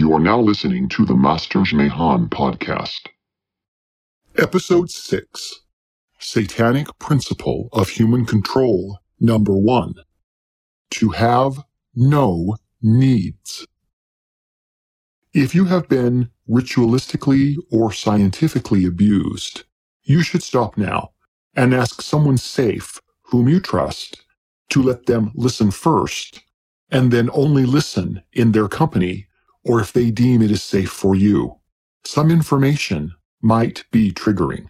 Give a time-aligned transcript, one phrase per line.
[0.00, 3.08] You are now listening to the Masters Mahan podcast.
[4.38, 5.60] Episode 6
[6.18, 9.92] Satanic Principle of Human Control, Number 1
[10.92, 11.62] To have
[11.94, 13.66] no needs.
[15.34, 19.64] If you have been ritualistically or scientifically abused,
[20.04, 21.10] you should stop now
[21.54, 24.24] and ask someone safe whom you trust
[24.70, 26.40] to let them listen first
[26.90, 29.26] and then only listen in their company
[29.64, 31.56] or if they deem it is safe for you.
[32.04, 34.68] Some information might be triggering.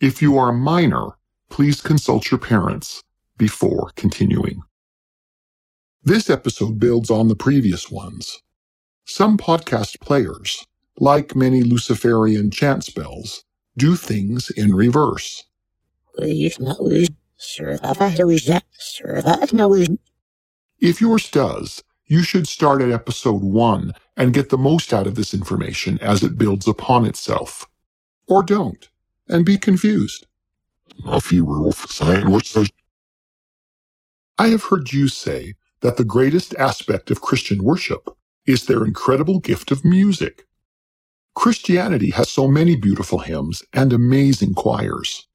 [0.00, 1.18] If you are a minor,
[1.50, 3.02] please consult your parents
[3.38, 4.62] before continuing.
[6.04, 8.40] This episode builds on the previous ones.
[9.06, 10.66] Some podcast players,
[10.98, 13.44] like many Luciferian chant spells,
[13.76, 15.44] do things in reverse.
[20.80, 25.14] If yours does, you should start at episode 1 and get the most out of
[25.14, 27.68] this information as it builds upon itself.
[28.26, 28.88] Or don't,
[29.28, 30.26] and be confused.
[34.36, 38.10] I have heard Jews say that the greatest aspect of Christian worship
[38.44, 40.48] is their incredible gift of music.
[41.36, 45.28] Christianity has so many beautiful hymns and amazing choirs.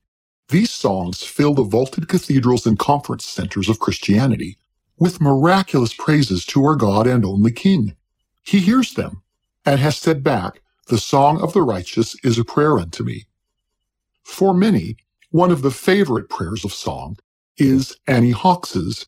[0.50, 4.58] These songs fill the vaulted cathedrals and conference centers of Christianity
[4.98, 7.96] with miraculous praises to our God and only King.
[8.44, 9.22] He hears them
[9.66, 13.26] and has said back, The song of the righteous is a prayer unto me.
[14.24, 14.98] For many,
[15.32, 17.18] one of the favorite prayers of song
[17.58, 19.08] is Annie Hawks's,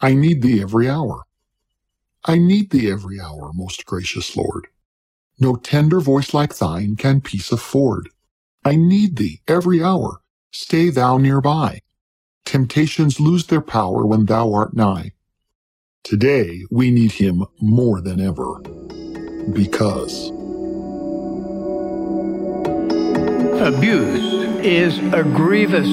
[0.00, 1.22] I need thee every hour.
[2.24, 4.66] I need thee every hour, most gracious Lord.
[5.38, 8.10] No tender voice like thine can peace afford.
[8.64, 10.20] I need thee every hour.
[10.52, 11.80] Stay thou nearby.
[12.44, 15.12] Temptations lose their power when thou art nigh.
[16.04, 18.58] Today, we need him more than ever.
[19.52, 20.30] Because.
[23.60, 25.86] Abuse is a grievous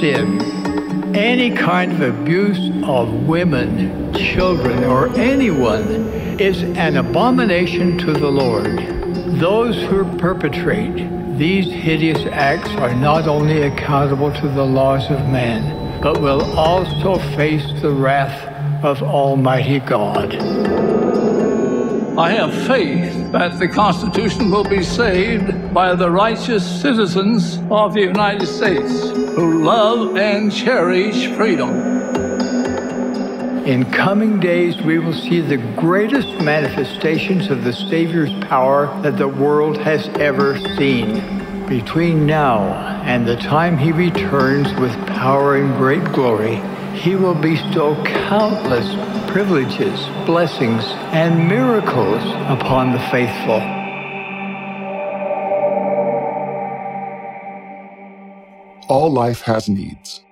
[0.00, 0.40] sin.
[1.14, 5.86] Any kind of abuse of women, children, or anyone
[6.40, 8.78] is an abomination to the Lord.
[9.38, 16.00] Those who perpetrate these hideous acts are not only accountable to the laws of man,
[16.00, 18.51] but will also face the wrath
[18.84, 20.34] of Almighty God.
[22.18, 28.02] I have faith that the Constitution will be saved by the righteous citizens of the
[28.02, 31.70] United States who love and cherish freedom.
[33.64, 39.28] In coming days, we will see the greatest manifestations of the Savior's power that the
[39.28, 41.66] world has ever seen.
[41.66, 42.60] Between now
[43.04, 46.60] and the time he returns with power and great glory,
[47.02, 48.86] he will bestow countless
[49.28, 53.60] privileges, blessings, and miracles upon the faithful.
[58.88, 60.22] All life has needs.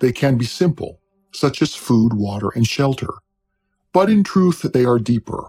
[0.00, 0.98] They can be simple,
[1.30, 3.12] such as food, water, and shelter.
[3.92, 5.46] But in truth, they are deeper.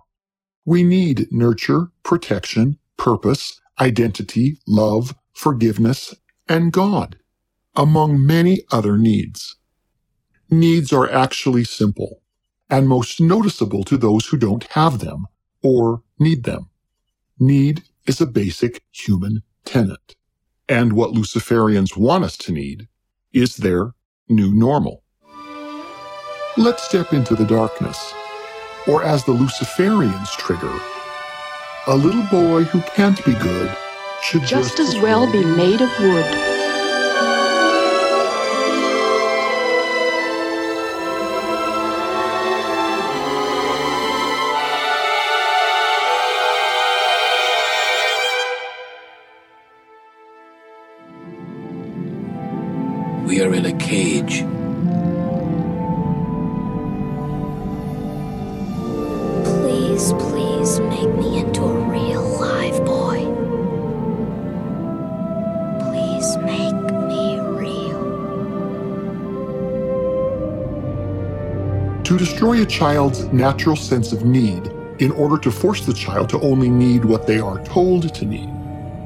[0.63, 6.13] We need nurture, protection, purpose, identity, love, forgiveness,
[6.47, 7.17] and God,
[7.75, 9.55] among many other needs
[10.49, 12.21] needs are actually simple
[12.69, 15.25] and most noticeable to those who don't have them
[15.63, 16.69] or need them.
[17.39, 20.15] Need is a basic human tenet.
[20.69, 22.87] And what Luciferians want us to need
[23.31, 23.93] is their
[24.27, 25.03] new normal.
[26.57, 28.13] Let's step into the darkness,
[28.87, 30.73] or as the Luciferians trigger,
[31.85, 33.77] a little boy who can't be good
[34.23, 36.56] should just, just as well be made of wood.
[53.27, 54.45] We are in a cage.
[59.43, 63.25] Please, please make me into a real live boy.
[65.89, 66.73] Please make
[67.09, 68.01] me real.
[72.05, 74.67] To destroy a child's natural sense of need
[74.99, 78.49] in order to force the child to only need what they are told to need.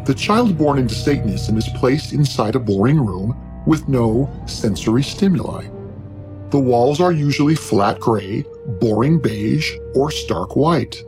[0.06, 3.41] The child born into Satanism is placed inside a boring room
[3.72, 5.66] with no sensory stimuli.
[6.50, 8.44] The walls are usually flat gray,
[8.82, 11.02] boring beige, or stark white.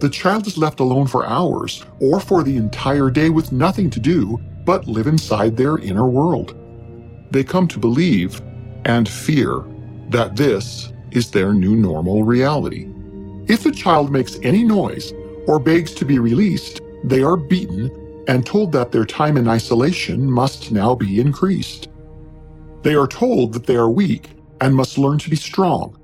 [0.00, 4.00] The child is left alone for hours or for the entire day with nothing to
[4.00, 6.56] do but live inside their inner world.
[7.30, 8.42] They come to believe
[8.84, 9.64] and fear
[10.08, 12.88] that this is their new normal reality.
[13.46, 15.12] If the child makes any noise
[15.46, 17.92] or begs to be released, they are beaten
[18.28, 21.88] and told that their time in isolation must now be increased.
[22.82, 24.30] They are told that they are weak
[24.60, 25.98] and must learn to be strong.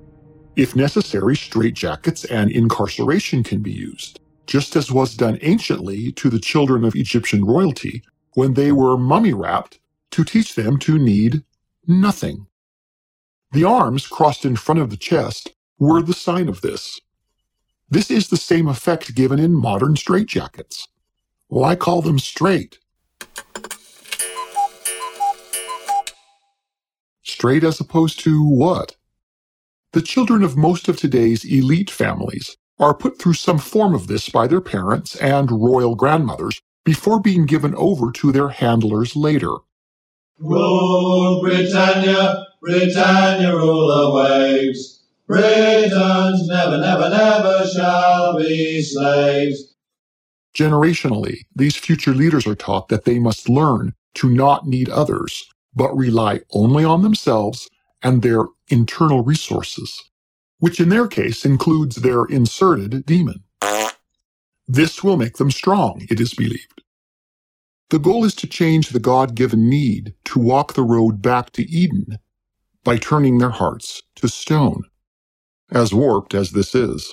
[0.56, 6.40] If necessary, straitjackets and incarceration can be used, just as was done anciently to the
[6.40, 8.02] children of Egyptian royalty
[8.34, 9.78] when they were mummy wrapped
[10.10, 11.42] to teach them to need
[11.86, 12.46] nothing.
[13.52, 17.00] The arms crossed in front of the chest were the sign of this.
[17.90, 20.88] This is the same effect given in modern straitjackets.
[21.52, 22.78] Well, I call them straight.
[27.22, 28.96] Straight as opposed to what?
[29.92, 34.30] The children of most of today's elite families are put through some form of this
[34.30, 39.52] by their parents and royal grandmothers before being given over to their handlers later.
[40.38, 45.02] Rule Britannia, Britannia, rule the waves.
[45.26, 49.71] Britons never, never, never shall be slaves.
[50.56, 55.44] Generationally, these future leaders are taught that they must learn to not need others,
[55.74, 57.68] but rely only on themselves
[58.02, 60.02] and their internal resources,
[60.58, 63.44] which in their case includes their inserted demon.
[64.68, 66.82] This will make them strong, it is believed.
[67.90, 71.70] The goal is to change the God given need to walk the road back to
[71.70, 72.18] Eden
[72.84, 74.84] by turning their hearts to stone,
[75.72, 77.12] as warped as this is.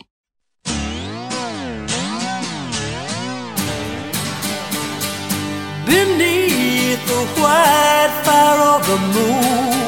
[5.89, 9.79] Beneath the white fire of the moon.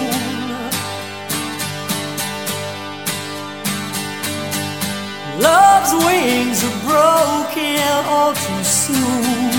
[5.48, 9.52] Love's wings are broken all too soon.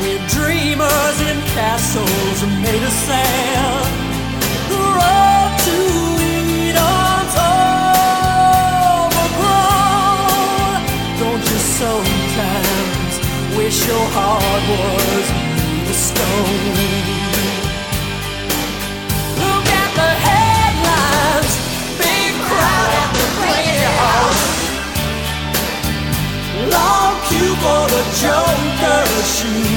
[0.00, 3.92] We're dreamers in castles made of sand.
[4.70, 6.13] The road to
[14.12, 15.26] heart was
[15.90, 16.78] of stone?
[19.42, 21.54] Look at the headlines,
[21.98, 24.44] big crowd at the playhouse.
[26.74, 29.73] Long queue for the Joker's shoes.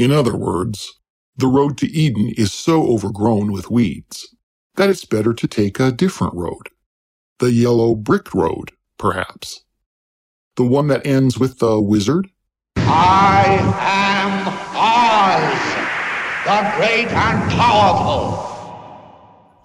[0.00, 0.98] In other words,
[1.36, 4.34] the road to Eden is so overgrown with weeds
[4.76, 6.70] that it's better to take a different road.
[7.38, 9.62] The yellow brick road, perhaps.
[10.56, 12.30] The one that ends with the wizard?
[12.76, 13.44] I
[13.76, 15.60] am Oz,
[16.46, 18.40] the great and powerful.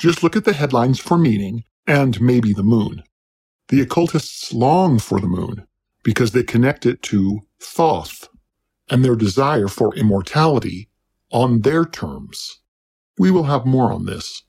[0.01, 3.03] Just look at the headlines for meaning and maybe the moon.
[3.69, 5.65] The occultists long for the moon
[6.03, 8.27] because they connect it to Thoth
[8.89, 10.89] and their desire for immortality
[11.31, 12.59] on their terms.
[13.17, 14.43] We will have more on this.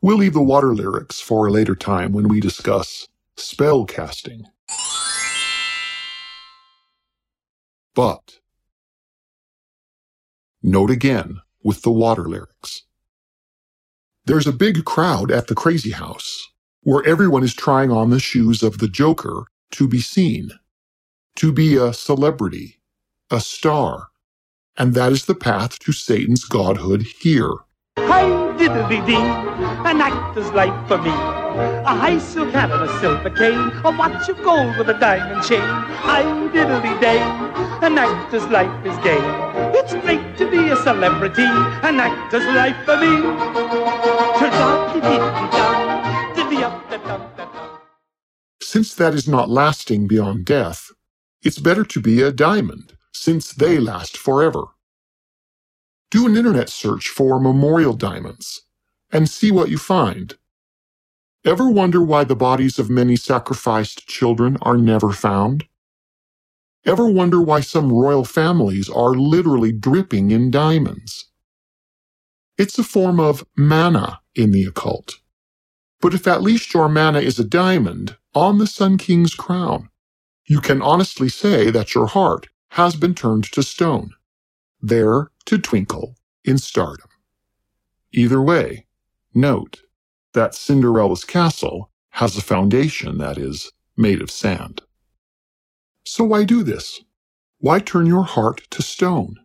[0.00, 4.44] We'll leave the water lyrics for a later time when we discuss spell casting.
[7.94, 8.38] But
[10.62, 12.84] note again with the water lyrics.
[14.24, 16.46] There's a big crowd at the crazy house
[16.82, 20.50] where everyone is trying on the shoes of the Joker to be seen,
[21.36, 22.77] to be a celebrity,
[23.30, 24.08] a star,
[24.78, 27.52] and that is the path to Satan's godhood here.
[27.98, 28.24] Hi
[28.56, 31.10] diddly dee, an actor's life for me.
[31.10, 35.44] A high silk hat and a silver cane, a watch of gold with a diamond
[35.44, 35.60] chain.
[35.60, 36.22] Hi
[36.54, 37.18] diddly day,
[37.86, 39.20] an actor's life is gay.
[39.78, 43.68] It's great to be a celebrity, an actor's life for me.
[48.62, 50.90] Since that is not lasting beyond death,
[51.42, 54.64] it's better to be a diamond, since they last forever.
[56.10, 58.62] Do an internet search for memorial diamonds
[59.12, 60.36] and see what you find.
[61.44, 65.64] Ever wonder why the bodies of many sacrificed children are never found?
[66.84, 71.26] Ever wonder why some royal families are literally dripping in diamonds?
[72.56, 75.20] It's a form of manna in the occult.
[76.00, 79.90] But if at least your manna is a diamond on the Sun King's crown,
[80.46, 84.10] you can honestly say that your heart has been turned to stone,
[84.80, 87.08] there to twinkle in stardom.
[88.12, 88.86] Either way,
[89.34, 89.82] note
[90.32, 94.82] that Cinderella's castle has a foundation that is made of sand.
[96.04, 97.00] So why do this?
[97.58, 99.36] Why turn your heart to stone?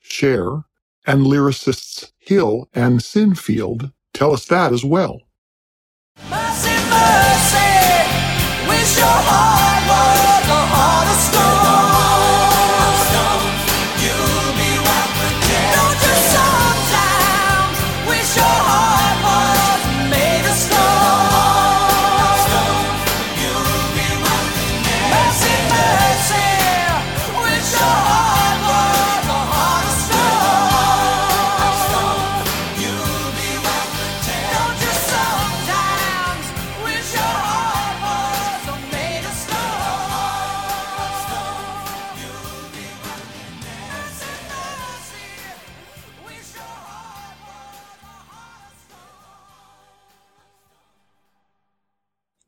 [0.00, 0.64] Cher
[1.06, 5.20] and lyricists Hill and Sinfield tell us that as well.
[6.30, 7.54] Mercy, mercy,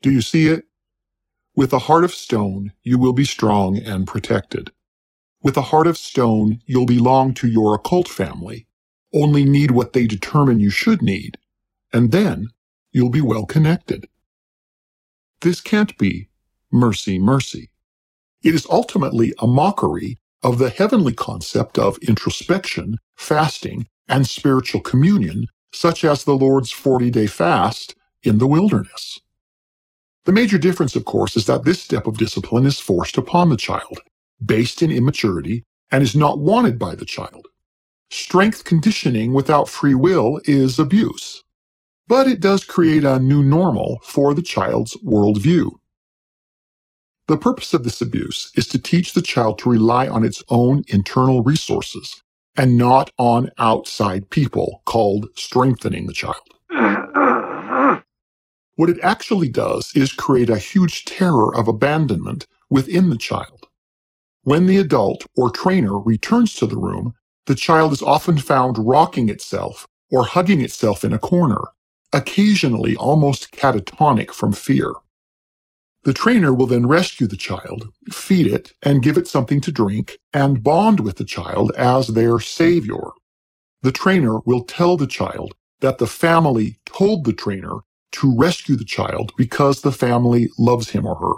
[0.07, 0.67] Do you see it?
[1.57, 4.71] With a heart of stone, you will be strong and protected.
[5.43, 8.69] With a heart of stone, you'll belong to your occult family,
[9.13, 11.39] only need what they determine you should need,
[11.93, 12.51] and then
[12.93, 14.07] you'll be well connected.
[15.41, 16.29] This can't be
[16.71, 17.73] mercy, mercy.
[18.45, 25.49] It is ultimately a mockery of the heavenly concept of introspection, fasting, and spiritual communion,
[25.73, 29.19] such as the Lord's 40 day fast in the wilderness.
[30.27, 33.57] The major difference, of course, is that this step of discipline is forced upon the
[33.57, 34.01] child,
[34.45, 37.47] based in immaturity, and is not wanted by the child.
[38.11, 41.45] Strength conditioning without free will is abuse.
[42.09, 45.71] But it does create a new normal for the child's worldview.
[47.29, 50.85] The purpose of this abuse is to teach the child to rely on its own
[50.89, 52.23] internal resources
[52.57, 56.43] and not on outside people called strengthening the child.
[56.75, 57.06] Uh,
[58.77, 63.69] What it actually does is create a huge terror of abandonment within the child.
[64.43, 67.15] When the adult or trainer returns to the room,
[67.47, 71.61] the child is often found rocking itself or hugging itself in a corner,
[72.13, 74.93] occasionally almost catatonic from fear.
[76.05, 80.19] The trainer will then rescue the child, feed it, and give it something to drink,
[80.33, 83.11] and bond with the child as their savior.
[83.83, 87.79] The trainer will tell the child that the family told the trainer
[88.13, 91.35] to rescue the child because the family loves him or her.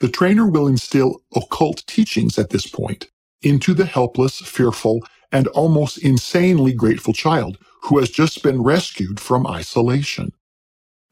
[0.00, 3.08] The trainer will instill occult teachings at this point
[3.42, 5.00] into the helpless, fearful,
[5.32, 10.32] and almost insanely grateful child who has just been rescued from isolation.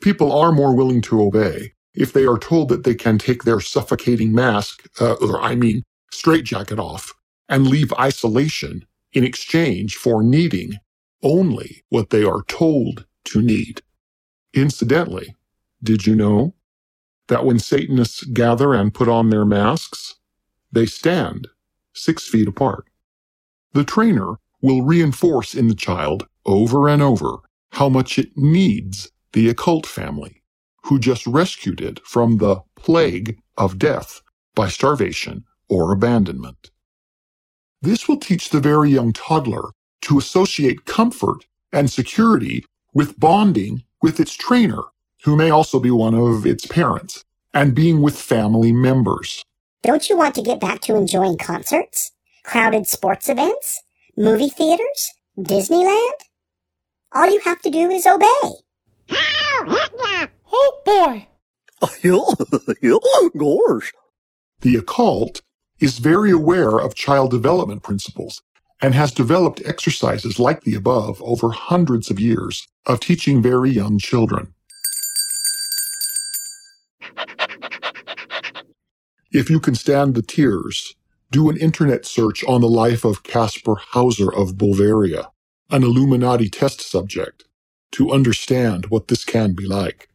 [0.03, 3.61] People are more willing to obey if they are told that they can take their
[3.61, 5.83] suffocating mask, uh, or I mean,
[6.13, 7.15] straitjacket off,
[7.49, 10.75] and leave isolation in exchange for needing
[11.23, 13.83] only what they are told to need.
[14.55, 15.35] Incidentally,
[15.83, 16.55] did you know
[17.29, 20.17] that when Satanists gather and put on their masks,
[20.73, 21.49] they stand
[21.93, 22.85] six feet apart?
[23.73, 27.39] The trainer will reinforce in the child over and over
[27.73, 30.43] how much it needs the occult family,
[30.85, 34.23] who just rescued it from the plague of death
[34.55, 36.71] by starvation or abandonment.
[37.83, 39.71] This will teach the very young toddler
[40.03, 42.65] to associate comfort and security
[42.95, 44.83] with bonding with its trainer,
[45.25, 47.25] who may also be one of its parents,
[47.55, 49.45] and being with family members.
[49.83, 52.13] Don't you want to get back to enjoying concerts,
[52.45, 53.83] crowded sports events,
[54.17, 56.13] movie theaters, Disneyland?
[57.13, 58.53] All you have to do is obey.
[60.51, 61.27] Oh boy.
[63.39, 63.93] Gosh.
[64.61, 65.41] The occult
[65.81, 68.43] is very aware of child development principles
[68.81, 73.99] and has developed exercises like the above over hundreds of years of teaching very young
[73.99, 74.55] children.
[79.31, 80.95] If you can stand the tears,
[81.31, 85.31] do an internet search on the life of Caspar Hauser of Bulgaria,
[85.71, 87.45] an Illuminati test subject,
[87.93, 90.09] to understand what this can be like.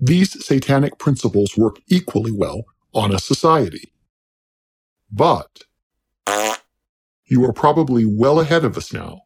[0.00, 3.92] These satanic principles work equally well on a society.
[5.10, 5.64] But
[7.28, 9.20] you are probably well ahead of us now,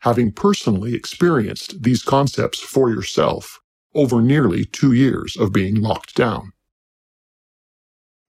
[0.00, 3.60] having personally experienced these concepts for yourself
[3.94, 6.52] over nearly two years of being locked down.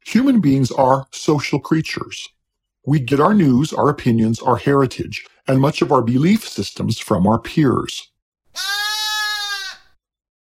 [0.05, 2.29] Human beings are social creatures.
[2.85, 7.27] We get our news, our opinions, our heritage, and much of our belief systems from
[7.27, 8.09] our peers.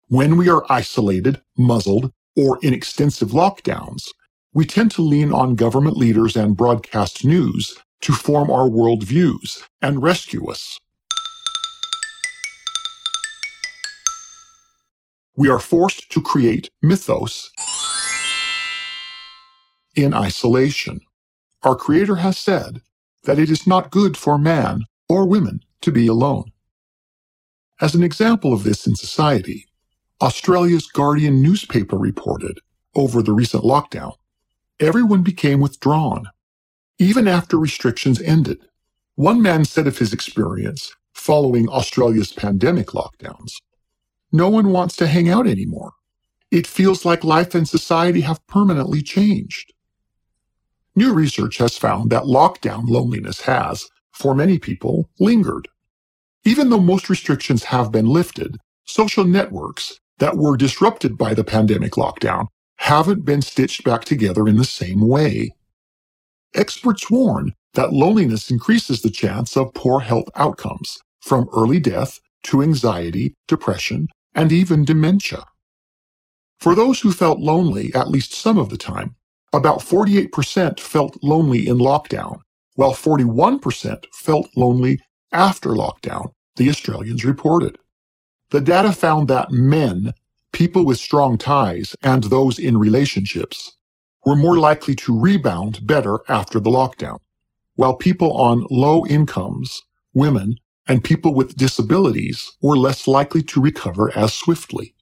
[0.09, 4.09] When we are isolated, muzzled, or in extensive lockdowns,
[4.53, 10.03] we tend to lean on government leaders and broadcast news to form our worldviews and
[10.03, 10.79] rescue us.
[15.37, 17.51] We are forced to create mythos
[19.95, 21.01] in isolation.
[21.63, 22.81] Our Creator has said
[23.23, 26.51] that it is not good for man or women to be alone.
[27.81, 29.65] As an example of this in society,
[30.21, 32.59] Australia's Guardian newspaper reported
[32.95, 34.13] over the recent lockdown,
[34.79, 36.27] everyone became withdrawn,
[36.99, 38.59] even after restrictions ended.
[39.15, 43.53] One man said of his experience following Australia's pandemic lockdowns,
[44.31, 45.93] no one wants to hang out anymore.
[46.51, 49.73] It feels like life and society have permanently changed.
[50.95, 55.67] New research has found that lockdown loneliness has, for many people, lingered.
[56.45, 61.93] Even though most restrictions have been lifted, social networks that were disrupted by the pandemic
[61.93, 62.47] lockdown
[62.77, 65.51] haven't been stitched back together in the same way.
[66.55, 72.63] Experts warn that loneliness increases the chance of poor health outcomes, from early death to
[72.63, 75.45] anxiety, depression, and even dementia.
[76.59, 79.15] For those who felt lonely at least some of the time,
[79.53, 82.39] about 48% felt lonely in lockdown,
[82.75, 84.99] while 41% felt lonely
[85.31, 87.77] after lockdown, the Australians reported.
[88.51, 90.13] The data found that men,
[90.53, 93.73] people with strong ties, and those in relationships
[94.25, 97.19] were more likely to rebound better after the lockdown,
[97.75, 104.15] while people on low incomes, women, and people with disabilities were less likely to recover
[104.17, 104.93] as swiftly.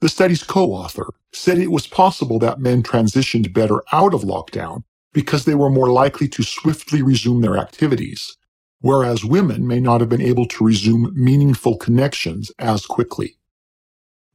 [0.00, 5.44] The study's co-author said it was possible that men transitioned better out of lockdown because
[5.46, 8.36] they were more likely to swiftly resume their activities,
[8.80, 13.36] whereas women may not have been able to resume meaningful connections as quickly.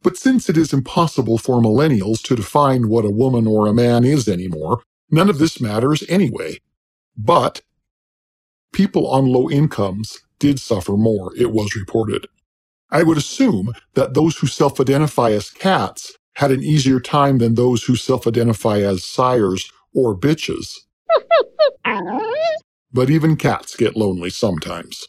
[0.04, 4.06] But since it is impossible for millennials to define what a woman or a man
[4.06, 6.60] is anymore, none of this matters anyway.
[7.18, 7.62] But
[8.74, 12.28] people on low incomes did suffer more, it was reported.
[12.90, 17.84] I would assume that those who self-identify as cats had an easier time than those
[17.84, 20.76] who self-identify as sires or bitches.
[22.94, 25.08] but even cats get lonely sometimes.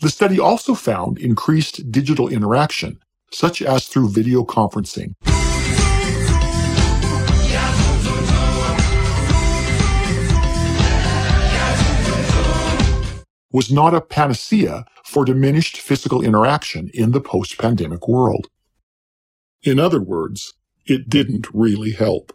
[0.00, 3.00] The study also found increased digital interaction,
[3.32, 5.14] such as through video conferencing.
[13.52, 18.46] was not a panacea for diminished physical interaction in the post-pandemic world.
[19.64, 20.54] In other words,
[20.86, 22.32] it didn't really help.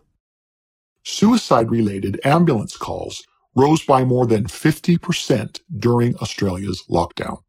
[1.04, 3.24] Suicide-related ambulance calls
[3.56, 7.45] rose by more than 50% during Australia's lockdown.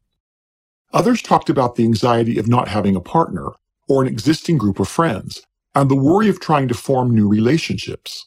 [0.92, 3.49] Others talked about the anxiety of not having a partner
[3.88, 5.42] or an existing group of friends
[5.75, 8.27] and the worry of trying to form new relationships,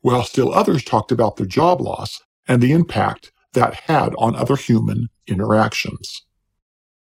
[0.00, 4.56] while still others talked about their job loss and the impact that had on other
[4.56, 6.22] human interactions.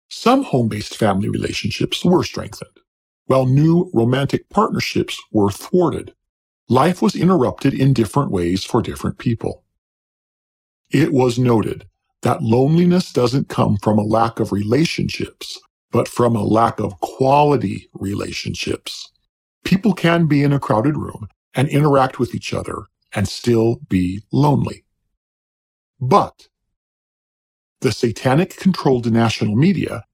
[0.08, 2.78] Some home-based family relationships were strengthened,
[3.26, 6.14] while new romantic partnerships were thwarted.
[6.68, 9.64] Life was interrupted in different ways for different people.
[10.90, 11.86] It was noted
[12.22, 15.58] that loneliness doesn't come from a lack of relationships,
[15.92, 19.10] but from a lack of quality relationships.
[19.64, 24.22] People can be in a crowded room and interact with each other and still be
[24.32, 24.84] lonely.
[26.00, 26.48] But
[27.80, 30.04] the satanic controlled national media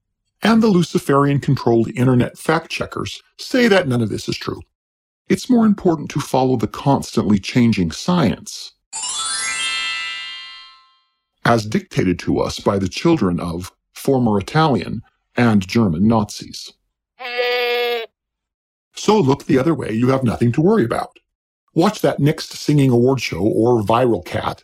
[0.43, 4.61] and the Luciferian controlled internet fact checkers say that none of this is true.
[5.29, 8.73] It's more important to follow the constantly changing science
[11.45, 15.01] as dictated to us by the children of former Italian
[15.37, 16.73] and German Nazis.
[18.95, 21.17] So look the other way, you have nothing to worry about.
[21.73, 24.63] Watch that next singing award show or viral cat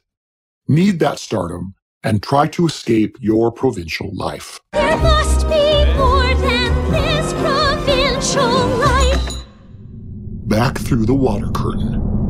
[0.72, 4.60] need that stardom, and try to escape your provincial life.
[4.72, 9.46] There must be more than this provincial life.
[10.48, 12.21] Back through the water curtain.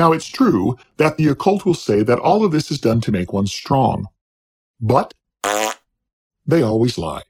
[0.00, 3.12] Now, it's true that the occult will say that all of this is done to
[3.12, 4.08] make one strong.
[4.80, 5.12] But
[6.46, 7.24] they always lie.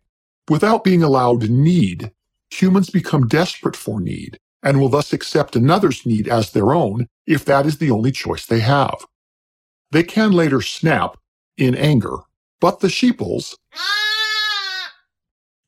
[0.48, 2.12] Without being allowed need,
[2.48, 7.44] humans become desperate for need and will thus accept another's need as their own if
[7.44, 9.04] that is the only choice they have.
[9.90, 11.16] They can later snap
[11.56, 12.18] in anger,
[12.60, 13.58] but the sheeples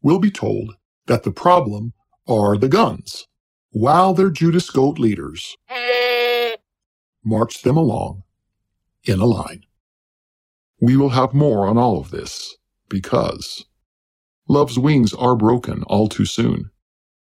[0.03, 0.77] will be told
[1.09, 1.95] that the problem
[2.29, 3.27] are the guns,
[3.73, 5.57] while their Judas goat leaders
[7.25, 8.23] march them along
[9.05, 9.65] in a line.
[10.81, 12.57] We will have more on all of this
[12.89, 13.65] because
[14.49, 16.71] love's wings are broken all too soon,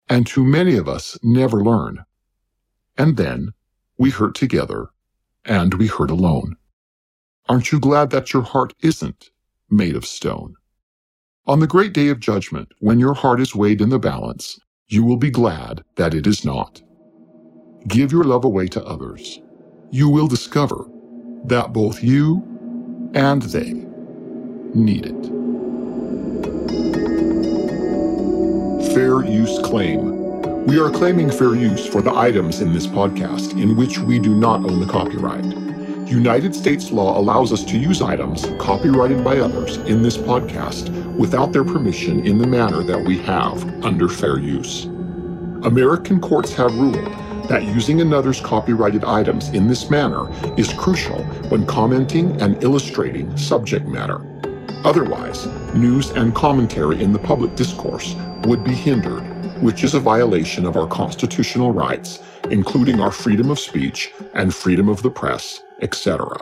[0.07, 2.05] and too many of us never learn.
[2.97, 3.53] And then
[3.97, 4.89] we hurt together
[5.45, 6.55] and we hurt alone.
[7.47, 9.31] Aren't you glad that your heart isn't
[9.69, 10.55] made of stone?
[11.47, 15.03] On the great day of judgment, when your heart is weighed in the balance, you
[15.03, 16.81] will be glad that it is not.
[17.87, 19.41] Give your love away to others.
[19.91, 20.85] You will discover
[21.45, 22.43] that both you
[23.15, 23.73] and they
[24.75, 25.25] need it.
[28.93, 30.65] Fair use claim.
[30.67, 34.35] We are claiming fair use for the items in this podcast in which we do
[34.35, 35.45] not own the copyright.
[36.07, 41.51] United States law allows us to use items copyrighted by others in this podcast without
[41.51, 44.85] their permission in the manner that we have under fair use.
[45.63, 51.65] American courts have ruled that using another's copyrighted items in this manner is crucial when
[51.65, 54.21] commenting and illustrating subject matter.
[54.85, 59.23] Otherwise, news and commentary in the public discourse would be hindered,
[59.61, 64.87] which is a violation of our constitutional rights, including our freedom of speech and freedom
[64.87, 66.39] of the press, etc.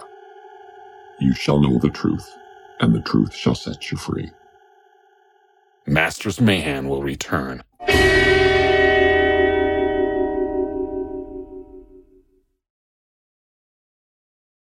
[1.20, 2.30] You shall know the truth,
[2.80, 4.30] and the truth shall set you free.
[5.88, 7.64] Masters Mahan will return.